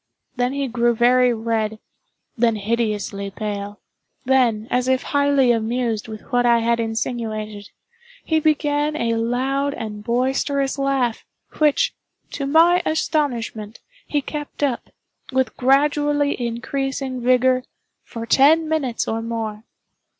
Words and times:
Then 0.35 0.53
he 0.53 0.67
grew 0.67 0.95
very 0.95 1.31
red—then 1.31 2.55
hideously 2.55 3.29
pale—then, 3.29 4.67
as 4.71 4.87
if 4.87 5.03
highly 5.03 5.51
amused 5.51 6.07
with 6.07 6.21
what 6.33 6.43
I 6.43 6.57
had 6.57 6.79
insinuated, 6.79 7.69
he 8.25 8.39
began 8.39 8.95
a 8.95 9.13
loud 9.13 9.75
and 9.75 10.03
boisterous 10.03 10.79
laugh, 10.79 11.23
which, 11.59 11.93
to 12.31 12.47
my 12.47 12.81
astonishment, 12.83 13.79
he 14.07 14.23
kept 14.23 14.63
up, 14.63 14.89
with 15.31 15.55
gradually 15.55 16.33
increasing 16.47 17.21
vigor, 17.21 17.63
for 18.03 18.25
ten 18.25 18.67
minutes 18.67 19.07
or 19.07 19.21
more. 19.21 19.65